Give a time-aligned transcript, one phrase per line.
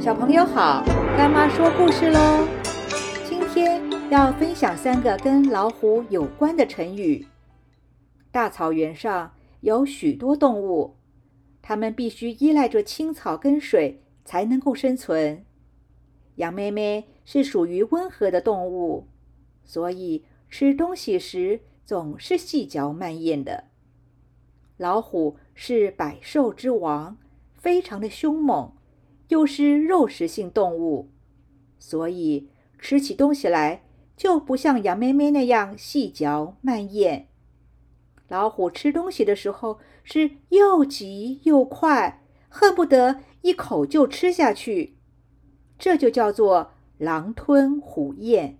[0.00, 0.84] 小朋友好，
[1.16, 2.46] 干妈说故事喽。
[3.28, 7.26] 今天要分享三个跟老虎有关的成语。
[8.30, 10.94] 大草原上有许多动物，
[11.60, 15.44] 它们必须依赖着青草跟水才能够生存。
[16.36, 19.08] 羊妹妹是属于温和的动物，
[19.64, 23.64] 所以吃东西时总是细嚼慢咽的。
[24.76, 27.16] 老虎是百兽之王，
[27.56, 28.72] 非常的凶猛。
[29.28, 31.10] 又是肉食性动物，
[31.78, 32.48] 所以
[32.78, 33.84] 吃起东西来
[34.16, 37.28] 就不像羊咩咩那样细嚼慢咽。
[38.28, 44.96] 老虎吃东西的时候是又急又快，恨不得一口就吃下去，
[45.78, 48.58] 这就叫做狼吞虎咽。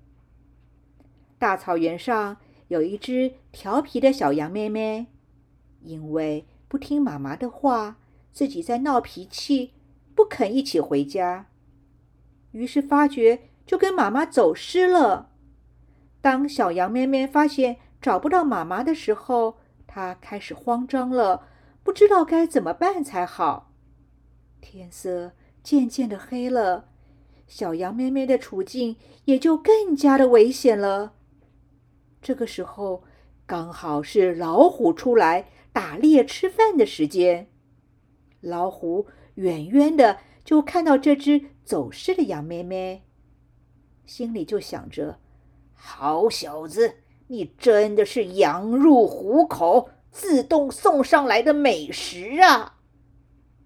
[1.38, 2.38] 大草原上
[2.68, 5.06] 有一只调皮的小羊咩咩，
[5.82, 7.98] 因为不听妈妈的话，
[8.32, 9.72] 自己在闹脾气。
[10.18, 11.46] 不肯一起回家，
[12.50, 15.30] 于是发觉就跟妈妈走失了。
[16.20, 21.46] 当小羊咩咩发现找不到妈妈的时候，它开始慌张了，
[21.84, 23.72] 不知道该怎么办才好。
[24.60, 26.88] 天色渐渐的黑了，
[27.46, 31.14] 小羊咩咩的处境也就更加的危险了。
[32.20, 33.04] 这个时候
[33.46, 37.48] 刚好是老虎出来打猎吃饭的时间，
[38.40, 39.06] 老虎。
[39.38, 43.02] 远远的就看到这只走失的羊咩咩，
[44.04, 45.20] 心里就想着
[45.72, 46.96] ：“好小子，
[47.28, 52.80] 你真的是羊入虎口，自动送上来的美食啊！”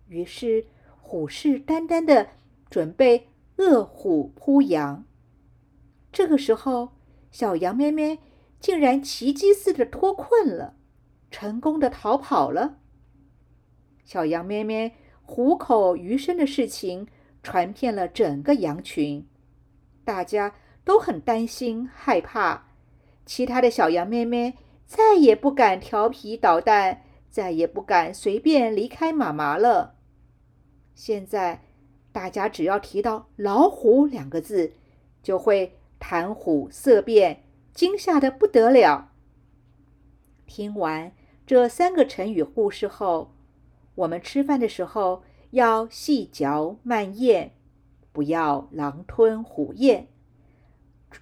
[0.09, 0.67] 于是
[1.01, 2.29] 虎视眈眈的
[2.69, 5.07] 准备饿虎扑羊。
[6.13, 6.91] 这个时候，
[7.31, 8.19] 小羊咩咩
[8.61, 10.75] 竟然奇迹似的脱困了，
[11.31, 12.77] 成功的逃跑了。
[14.05, 14.97] 小羊咩咩。
[15.25, 17.07] 虎口余生的事情
[17.43, 19.27] 传遍了整个羊群，
[20.05, 22.69] 大家都很担心害怕。
[23.25, 29.95] 其他的小羊妹妹再也不敢调皮捣蛋，再也不敢随便离开妈妈了。
[30.95, 31.63] 现在
[32.11, 34.73] 大家只要提到“老虎”两个字，
[35.23, 39.13] 就会谈虎色变，惊吓的不得了。
[40.47, 41.13] 听完
[41.47, 43.33] 这三个成语故事后。
[44.03, 47.53] 我们吃饭的时候要细嚼慢咽，
[48.11, 50.09] 不要狼吞虎咽。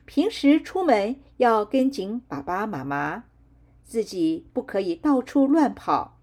[0.06, 3.24] 平时出门要跟紧爸爸妈妈，
[3.84, 6.18] 自己不可以到处乱跑。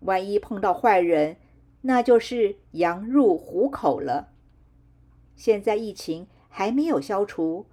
[0.00, 1.36] 万一碰到坏人，
[1.82, 4.30] 那就是羊入虎口了。
[5.36, 7.66] 现在疫情还没有消除，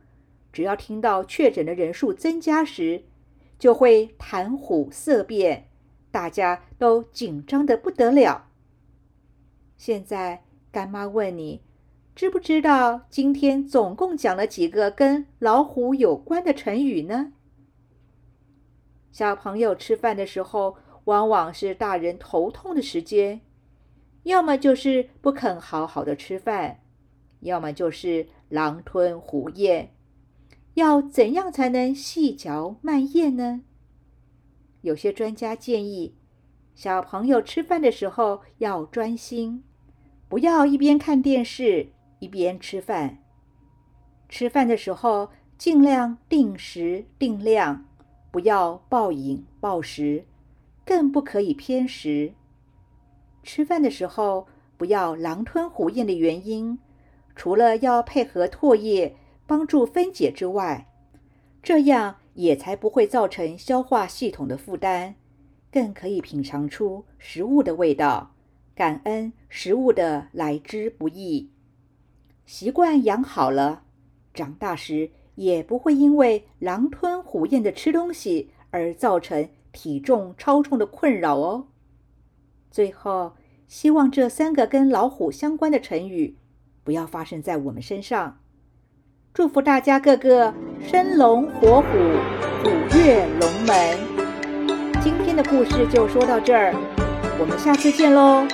[0.51, 3.05] 只要听到确诊的人数增加时，
[3.57, 5.69] 就会谈虎色变。
[6.16, 8.48] 大家都紧张的不得了。
[9.76, 11.59] 现在干妈问你，
[12.16, 17.34] 知不知道今天总共讲了几个跟老虎有关的成语呢？
[19.12, 23.42] 小朋友吃饭的时候，往往是大人头痛的时间，
[24.24, 26.80] 要么就是不肯好好的吃饭，
[27.42, 29.94] 要么就是狼吞虎咽。
[30.76, 33.64] 要怎样才能细嚼慢咽呢？
[34.85, 36.13] 有些专家建议，
[36.75, 39.63] 小朋友吃饭的时候要专心，
[40.29, 41.88] 不要一边看电视
[42.19, 43.18] 一边吃饭。
[44.29, 47.84] 吃饭的时候尽量定时定量，
[48.29, 50.25] 不要暴饮暴食，
[50.85, 52.35] 更不可以偏食。
[53.41, 54.46] 吃饭的时候
[54.78, 56.78] 不要狼吞虎咽的原因，
[57.35, 59.16] 除了要配合唾液
[59.47, 60.88] 帮助分解之外，
[61.63, 62.17] 这样。
[62.35, 65.16] 也才不会造成消化系统的负担，
[65.72, 68.35] 更可以品尝出食物的味道，
[68.75, 71.50] 感恩食物的来之不易。
[72.46, 73.84] 习惯养好了，
[74.34, 81.67] 长大时也不会因为狼吞虎咽的吃东西而造成体重超重的困扰哦。
[82.69, 83.34] 最后，
[83.67, 86.37] 希望这三个跟老虎相关的成语
[86.84, 88.40] 不要发生在我们身上。
[89.35, 90.53] 祝福大家个个
[90.90, 91.87] 生龙活虎，
[92.64, 93.99] 虎跃龙门。
[95.02, 96.73] 今天的故事就说到这儿，
[97.37, 98.47] 我们下次见喽。